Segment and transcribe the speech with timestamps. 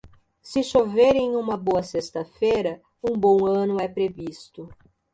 [0.41, 4.67] Se chover em uma boa sexta-feira, um bom ano é previsto.